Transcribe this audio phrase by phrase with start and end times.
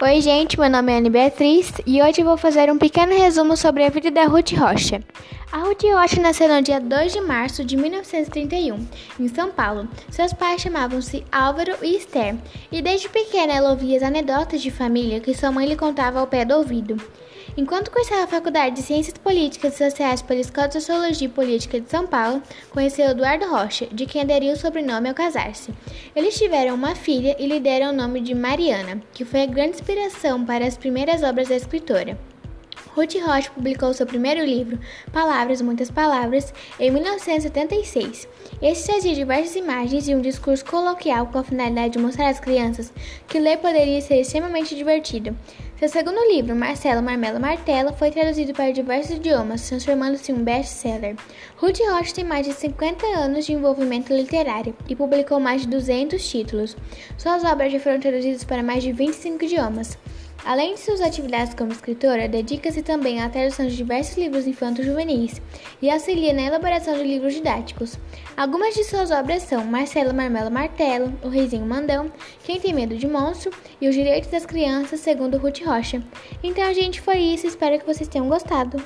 [0.00, 3.84] Oi, gente, meu nome é Ana Beatriz e hoje vou fazer um pequeno resumo sobre
[3.84, 5.02] a vida da Ruth Rocha.
[5.50, 8.86] A Ruth Rocha nasceu no dia 2 de março de 1931,
[9.18, 9.88] em São Paulo.
[10.08, 12.36] Seus pais chamavam-se Álvaro e Esther,
[12.70, 16.28] e desde pequena ela ouvia as anedotas de família que sua mãe lhe contava ao
[16.28, 16.96] pé do ouvido.
[17.56, 21.80] Enquanto cursava a Faculdade de Ciências Políticas e Sociais pela Escola de Sociologia e Política
[21.80, 22.40] de São Paulo,
[22.70, 25.74] conheceu Eduardo Rocha, de quem aderiu o sobrenome ao casar-se.
[26.14, 29.76] Eles tiveram uma filha e lhe deram o nome de Mariana, que foi a grande
[29.88, 32.18] inspiração para as primeiras obras da escritora.
[32.98, 34.76] Ruth Rocha publicou seu primeiro livro,
[35.12, 38.26] Palavras, Muitas Palavras, em 1976.
[38.60, 42.92] Este trazia diversas imagens e um discurso coloquial com a finalidade de mostrar às crianças
[43.28, 45.36] que ler poderia ser extremamente divertido.
[45.78, 51.14] Seu segundo livro, Marcelo Marmelo Martelo, foi traduzido para diversos idiomas, transformando-se em um best-seller.
[51.56, 56.28] Ruth Rocha tem mais de 50 anos de envolvimento literário e publicou mais de 200
[56.28, 56.76] títulos.
[57.16, 59.96] Suas obras já foram traduzidas para mais de 25 idiomas.
[60.44, 65.42] Além de suas atividades como escritora, dedica-se também à tradução de diversos livros infanto-juvenis
[65.82, 67.98] e auxilia na elaboração de livros didáticos.
[68.36, 72.10] Algumas de suas obras são Marcelo Marmelo Martelo, O Reizinho Mandão,
[72.44, 76.02] Quem Tem Medo de Monstro e Os Direitos das Crianças, segundo Ruth Rocha.
[76.42, 77.46] Então, gente, foi isso.
[77.46, 78.82] Espero que vocês tenham gostado.